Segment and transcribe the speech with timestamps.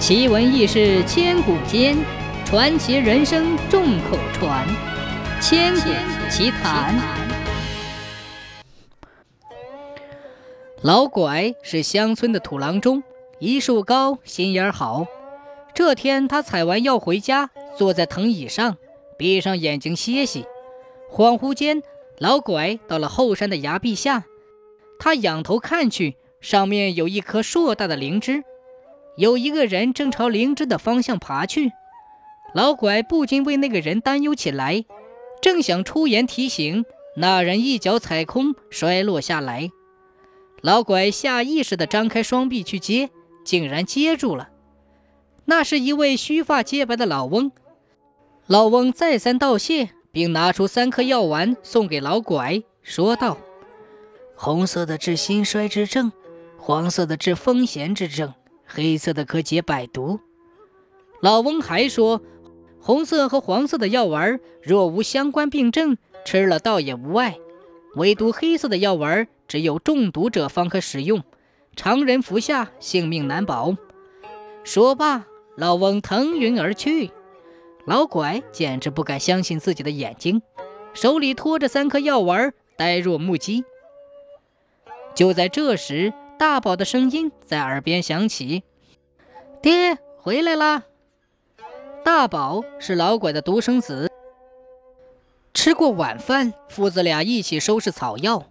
[0.00, 1.94] 奇闻异事千古间，
[2.46, 4.66] 传奇人生众口传。
[5.42, 5.90] 千古
[6.30, 6.98] 奇谈。
[10.80, 13.02] 老拐是乡村的土郎中，
[13.40, 15.06] 医术高，心眼好。
[15.74, 18.78] 这天他采完药回家，坐在藤椅上，
[19.18, 20.46] 闭上眼睛歇息。
[21.12, 21.82] 恍惚间，
[22.16, 24.24] 老拐到了后山的崖壁下，
[24.98, 28.42] 他仰头看去，上面有一颗硕大的灵芝。
[29.20, 31.72] 有一个人正朝灵芝的方向爬去，
[32.54, 34.86] 老拐不禁为那个人担忧起来，
[35.42, 36.86] 正想出言提醒，
[37.18, 39.70] 那人一脚踩空，摔落下来。
[40.62, 43.10] 老拐下意识地张开双臂去接，
[43.44, 44.48] 竟然接住了。
[45.44, 47.52] 那是一位须发洁白的老翁。
[48.46, 53.36] 老翁再三道谢，并拿出三颗药丸送给老拐，说道
[54.34, 56.10] ：“红色的治心衰之症，
[56.56, 58.32] 黄色的治风闲之症。”
[58.72, 60.20] 黑色的可解百毒。
[61.20, 62.22] 老翁还说，
[62.80, 67.34] 红色和黄色的药丸若无相关病症，吃了倒也无碍；
[67.96, 71.22] 唯独黑色的药丸，只有中毒者方可使用，
[71.74, 73.76] 常人服下性命难保。
[74.62, 77.10] 说罢，老翁腾云而去。
[77.86, 80.40] 老拐简直不敢相信自己的眼睛，
[80.94, 83.64] 手里托着三颗药丸，呆若木鸡。
[85.14, 88.62] 就在这时，大宝的声音在耳边响起
[89.62, 90.84] ：“爹回来啦！”
[92.02, 94.10] 大宝是老拐的独生子。
[95.52, 98.44] 吃过晚饭，父子俩一起收拾草药，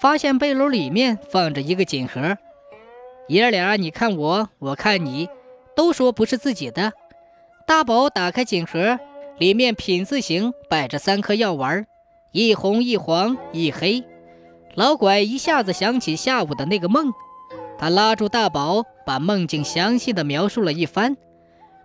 [0.00, 2.36] 发现背篓里面放着一个锦盒。
[3.28, 5.28] 爷俩，你看我，我看你，
[5.76, 6.92] 都说不是自己的。
[7.66, 8.98] 大宝打开锦盒，
[9.38, 11.86] 里面品字形摆着三颗药丸，
[12.32, 14.02] 一红一黄一黑。
[14.74, 17.12] 老拐一下子想起下午的那个梦。
[17.78, 21.16] 他拉住大宝，把梦境详细的描述了一番。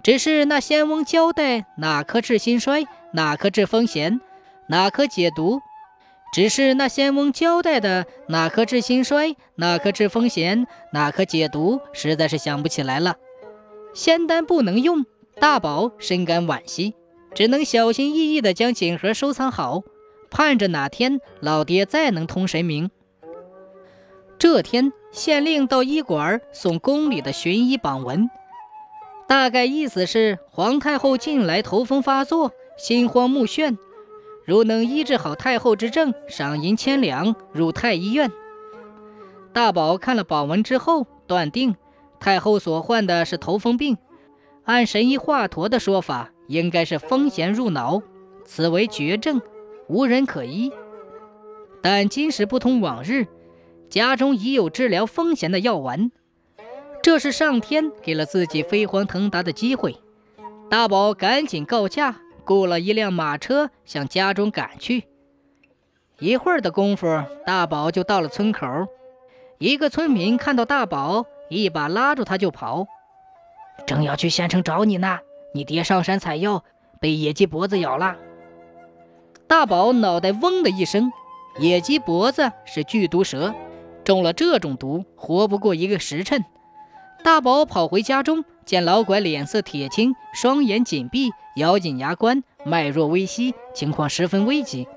[0.04, 4.20] 只是那仙翁交代哪颗治心衰，哪颗治风闲，
[4.68, 5.62] 哪颗解毒。
[6.34, 13.18] 只是那仙翁交代的哪颗治心衰，哪颗治风闲，哪颗解毒，实在是想不起来了。
[13.94, 15.06] 仙丹不能用，
[15.40, 16.96] 大宝深感惋惜，
[17.36, 19.84] 只能小心翼翼地将锦盒收藏好，
[20.32, 22.90] 盼着哪天老爹再能通神明。
[24.40, 28.32] 这天，县令到医馆送宫里的寻医榜文，
[29.28, 33.78] 大概意思是皇太后近来头风发作，心慌目眩，
[34.44, 38.32] 如能医治好太后之症，赏银千两，入太医院。
[39.54, 41.76] 大宝看了榜文之后，断定
[42.20, 44.00] 太后所患的是头风病，
[44.64, 48.02] 按神医华佗的说法，应该是风邪入脑，
[48.46, 49.40] 此为绝症，
[49.88, 50.72] 无人可医。
[51.84, 53.28] 但今时不同往日。
[53.94, 56.10] 家中已有治疗风险的药丸，
[57.04, 59.98] 这是上天给了自己飞黄腾达的机会。
[60.68, 65.04] 大宝赶紧告假，雇了一辆马车向家中赶去。
[66.18, 67.06] 一会儿的功夫，
[67.46, 68.66] 大宝就到了村口。
[69.60, 72.88] 一个村民看到大宝，一把拉住他就跑，
[73.86, 75.20] 正要去县城找你呢。
[75.54, 76.64] 你爹上山采药，
[77.00, 78.16] 被野鸡脖子咬了。
[79.46, 81.14] 大宝脑袋嗡的一声，
[81.60, 83.54] 野鸡脖子是剧毒蛇。
[84.04, 86.44] 中了这种毒，活不过一个时辰。
[87.24, 94.88] 大宝跑回家中，见老拐脸色铁青，双眼紧闭，咬紧牙关，脉若微息，情况十分危急。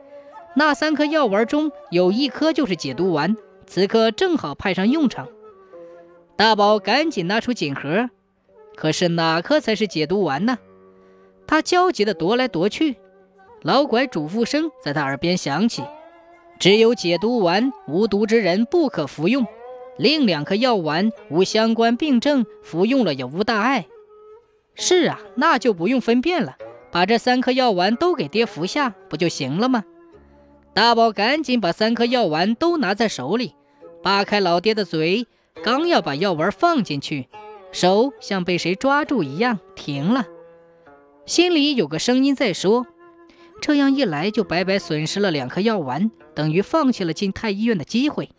[0.55, 3.37] 那三颗药丸中有一颗就是解毒丸，
[3.67, 5.29] 此刻正好派上用场。
[6.35, 8.11] 大宝赶紧拿出锦盒，
[8.75, 10.59] 可是哪颗才是解毒丸呢？
[11.47, 12.97] 他焦急地踱来踱去，
[13.63, 15.85] 老拐嘱咐声在他耳边响起。
[16.59, 19.45] 只有解毒丸，无毒之人不可服用；
[19.99, 23.87] 另两颗药丸无相关病症，服用了也无大碍。
[24.75, 26.57] 是啊，那就不用分辨了，
[26.91, 29.85] 把这三颗药丸都给爹服下，不就行了吗？
[30.75, 33.55] 大宝赶紧把三颗药丸都拿在手里，
[34.03, 35.27] 扒开老爹的嘴，
[35.63, 37.29] 刚要把药丸放进去，
[37.73, 40.27] 手像被谁抓住一样停了，
[41.25, 42.87] 心里有个声音在说。
[43.61, 48.31] 这样一来，就白白损失了两颗药丸，等于放弃了进太医院的机会。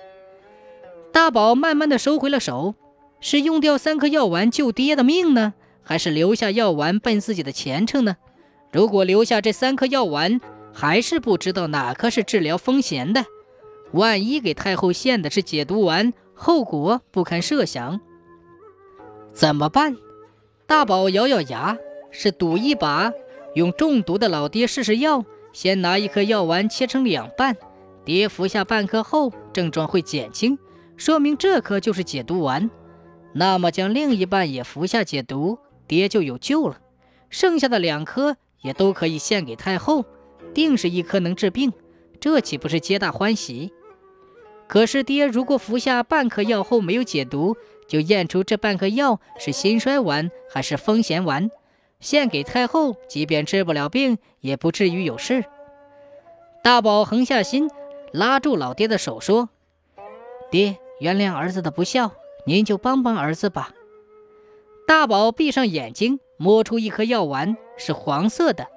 [1.11, 2.75] 大宝慢慢的收回了手，
[3.19, 5.53] 是用掉三颗药丸救爹的命呢，
[5.83, 8.17] 还是留下药丸奔自己的前程呢？
[8.71, 10.39] 如果留下这三颗药丸，
[10.73, 13.25] 还是不知道哪颗是治疗风邪的，
[13.91, 17.99] 万一给太后献的是解毒丸，后果不堪设想。
[19.33, 19.97] 怎么办？
[20.67, 21.77] 大宝咬咬牙，
[22.11, 23.11] 是赌一把。
[23.57, 27.57] 用中毒的老爹试试药，先拿一颗药丸切成两半，
[28.05, 30.59] 爹服下半颗后，症状会减轻，
[30.95, 32.69] 说明这颗就是解毒丸。
[33.33, 35.57] 那么将另一半也服下解毒，
[35.87, 36.77] 爹就有救了。
[37.31, 40.05] 剩下的两颗也都可以献给太后，
[40.53, 41.73] 定是一颗能治病，
[42.19, 43.73] 这岂不是皆大欢喜？
[44.67, 47.57] 可是爹如果服下半颗药后没有解毒，
[47.87, 51.49] 就验出这半颗药是心衰丸还是风涎丸，
[51.99, 55.45] 献给太后，即便治不了病，也不至于有事。
[56.63, 57.69] 大宝横下心，
[58.11, 59.49] 拉住老爹的手说
[60.51, 62.11] ：“爹，原谅儿子的不孝，
[62.45, 63.71] 您就帮帮儿子吧。”
[64.87, 68.67] 大宝闭上眼睛，摸出一颗药丸，是黄色的。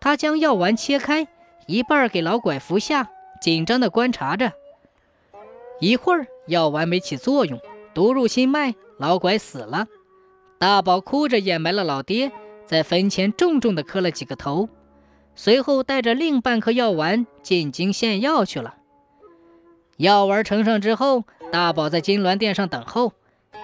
[0.00, 1.28] 他将药丸切开，
[1.66, 3.10] 一半给老拐服下，
[3.40, 4.52] 紧张地观察着。
[5.78, 7.60] 一会儿，药丸没起作用，
[7.94, 9.86] 毒入心脉，老拐死了。
[10.58, 12.32] 大宝哭着掩埋了老爹，
[12.66, 14.68] 在坟前重重地磕了几个头，
[15.34, 18.74] 随后带着另半颗药丸进京献药去了。
[19.96, 23.12] 药丸呈上之后，大宝在金銮殿上等候，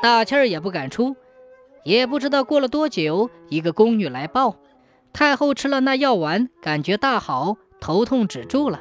[0.02, 1.16] 大气儿也不敢出。
[1.84, 4.56] 也不知道过了多久，一个宫女来报，
[5.12, 8.80] 太后吃了那药丸，感觉大好，头痛止住了。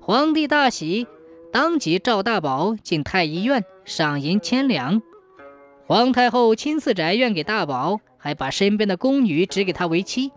[0.00, 1.06] 皇帝大喜。
[1.52, 5.00] 当即召大宝进太医院，赏银千两。
[5.86, 10.32] 皇太后亲自宅院给大宝，还把身边的宫女指给他为妻。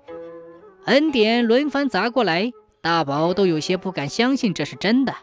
[0.84, 2.52] 恩典轮番砸过来，
[2.82, 5.16] 大宝都有些不敢相信这是真的。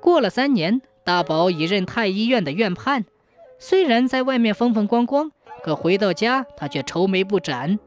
[0.00, 3.04] 过了三年，大宝已任太医院的院判。
[3.60, 5.30] 虽然在外面风风光光，
[5.62, 7.78] 可回到家他却愁眉不展。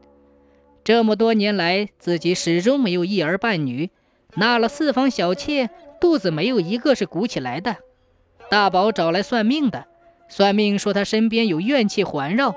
[0.82, 3.90] 这么多年来，自己始终没有一儿半女，
[4.36, 5.68] 纳了四房小妾。
[6.00, 7.76] 肚子没有一个是鼓起来的。
[8.48, 9.84] 大宝找来算命的，
[10.30, 12.54] 算命说他身边有怨气环绕，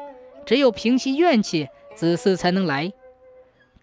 [0.49, 2.91] 只有平息怨气，子嗣才能来。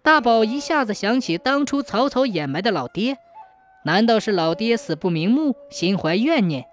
[0.03, 3.19] 大宝一下子想起当初草草掩埋的老爹，
[3.85, 6.65] 难道是老爹死不瞑目，心怀怨念，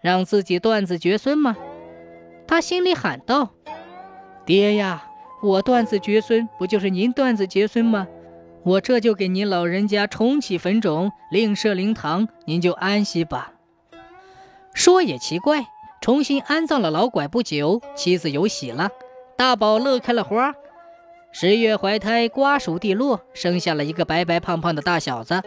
[0.00, 1.54] 让自己断子绝孙吗？
[2.46, 3.50] 他心里喊道
[4.46, 5.04] ：“爹呀，
[5.42, 8.08] 我断子绝孙，不就是您断子绝孙吗？”
[8.64, 13.52] 我这就给您老人家重启坟冢，另设灵堂，您就安息吧。
[14.72, 15.66] 说也奇怪，
[16.00, 18.88] 重新安葬了老拐不久，妻子有喜了，
[19.36, 20.54] 大宝乐开了花。
[21.32, 25.42] 十月怀胎，瓜熟蒂落，生下了一个白白胖胖的大小子。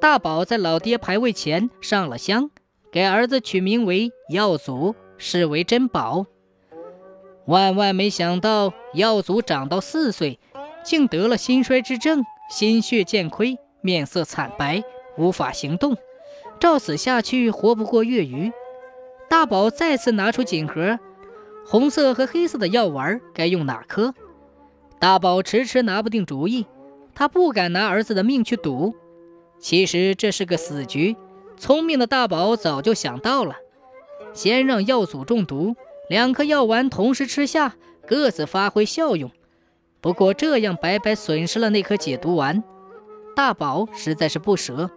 [0.00, 2.50] 大宝在老爹牌位前上了香，
[2.90, 6.26] 给儿子取名为耀祖，视为珍宝。
[7.46, 10.38] 万万没想到，耀祖长到四岁。
[10.82, 14.84] 竟得了心衰之症，心血渐亏，面色惨白，
[15.16, 15.96] 无法行动。
[16.60, 18.52] 照此下去，活不过月余。
[19.30, 20.98] 大宝再次拿出锦盒，
[21.66, 24.14] 红色和黑色的药丸该用哪颗？
[24.98, 26.66] 大宝迟迟拿不定主意，
[27.14, 28.94] 他不敢拿儿子的命去赌。
[29.58, 31.16] 其实这是个死局。
[31.56, 33.56] 聪明的大宝早就想到了，
[34.34, 35.74] 先让药祖中毒，
[36.08, 37.76] 两颗药丸同时吃下，
[38.06, 39.30] 各自发挥效用。
[40.00, 42.62] 不过这样白白损失了那颗解毒丸，
[43.34, 44.90] 大宝实在是不舍。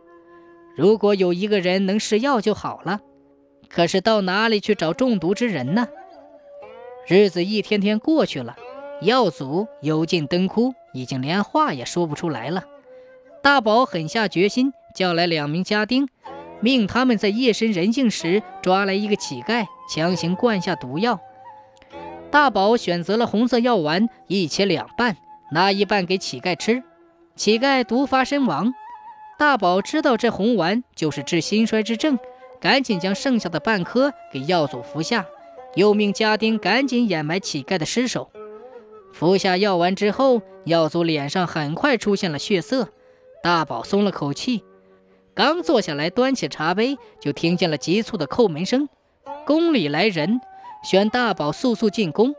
[0.75, 2.99] 如果有一个人能试药就好了，
[3.69, 5.87] 可是到哪里去找中毒之人呢？
[7.09, 8.57] 日子一天天过去了，
[9.01, 12.65] 药祖油尽灯枯，已经连话也说不出来了。
[13.41, 16.09] 大宝狠下决心，叫来两名家丁，
[16.59, 21.21] 命他们在夜深人静时抓来一个乞丐，强行灌下毒药。
[22.29, 25.15] 大宝选择了红色药丸，一切两半，
[25.53, 26.83] 拿一半给乞丐吃，
[27.37, 28.73] 乞丐毒发身亡。
[29.39, 32.19] 大宝知道这红丸就是治心衰之症，
[32.59, 35.25] 赶紧将剩下的半颗给药祖服下，
[35.77, 38.31] 又命家丁赶紧掩埋乞丐的尸首。
[39.13, 42.89] 服下药丸之后，药祖脸上很快出现了血色，
[43.43, 44.63] 大宝松了口气，
[45.35, 48.89] 刚坐下来端起茶杯，就听见了急促的叩门声，
[49.45, 50.41] 宫里来人。
[50.83, 52.33] 宣大宝速速进宫。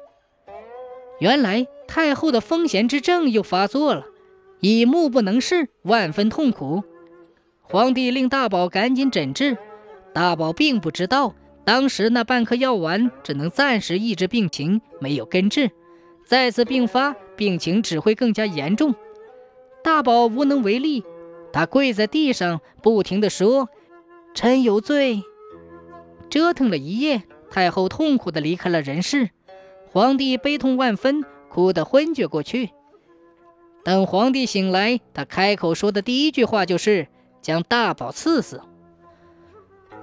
[1.20, 4.04] 原来太后的风闲之症又发作了，
[4.60, 6.82] 已目不能视，万分痛苦。
[7.62, 9.56] 皇帝令大宝赶紧诊治。
[10.14, 11.34] 大宝并不知道，
[11.68, 15.70] 当时那半颗药丸只能暂时抑制病情，没有根治。
[16.24, 18.94] 再次病发，病情只会更加严重。
[19.84, 21.04] 大宝无能为力，
[21.52, 23.68] 他跪在地上，不停地说
[24.32, 25.22] ：“臣有罪。”
[26.30, 27.24] 折腾了一夜。
[27.50, 29.28] 太后痛苦地离开了人世，
[29.92, 32.70] 皇帝悲痛万分，哭得昏厥过去。
[33.84, 37.08] 等皇帝醒来，他开口说的第一句话就是
[37.42, 38.62] 将大宝赐死。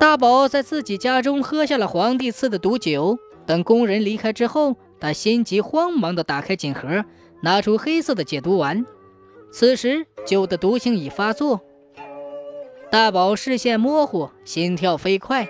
[0.05, 3.17] 大宝在自己家中喝下了皇帝赐的毒酒。
[3.47, 7.03] 等工人离开之后，他心急慌忙地打开锦盒，
[7.41, 8.85] 拿出黑色的解毒丸。
[9.51, 11.62] 此时酒的毒性已发作，
[12.91, 15.50] 大宝视线模糊，心跳飞快。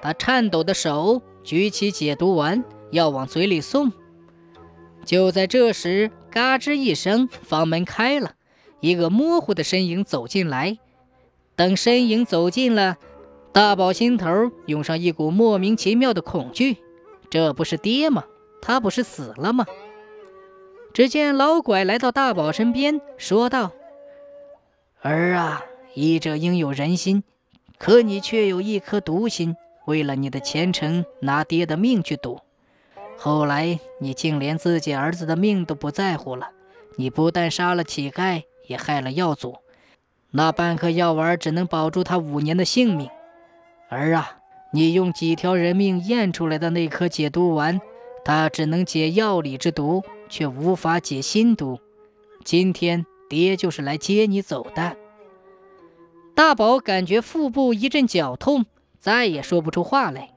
[0.00, 2.62] 他颤抖的手举起解毒丸，
[2.92, 3.92] 要往嘴里送。
[5.04, 8.34] 就在这时，嘎吱一声，房门开了，
[8.78, 10.78] 一个模糊的身影走进来。
[11.56, 12.96] 等身影走近了，
[13.52, 16.78] 大宝心头涌上一股莫名其妙的恐惧。
[17.28, 18.24] 这不是爹吗？
[18.62, 19.66] 他不是死了吗？
[20.94, 23.72] 只见老拐来到大宝身边，说道
[25.02, 27.24] ：“儿啊，医者应有仁心，
[27.78, 29.56] 可你却有一颗毒心，
[29.86, 32.40] 为了你的前程，拿爹的命去赌。”
[33.18, 36.50] 后来你竟连自己儿子的命都不在乎了，
[36.96, 39.56] 你不但杀了乞丐，也害了药祖。
[40.30, 43.08] 那半颗药丸只能保住他五年的性命。
[43.92, 44.38] 儿啊，
[44.72, 47.80] 你用几条人命验出来的那颗解毒丸，
[48.24, 51.78] 它只能解药里之毒，却无法解心毒。
[52.44, 54.96] 今天爹就是来接你走的。
[56.34, 58.64] 大宝感觉腹部一阵绞痛，
[58.98, 60.31] 再也说不出话来。